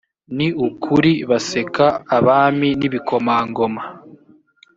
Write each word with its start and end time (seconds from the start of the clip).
ni 0.37 0.47
ukuri 0.67 1.11
baseka 1.29 1.85
abami 2.17 2.69
n’ 2.79 2.81
ibikomangoma 2.87 3.83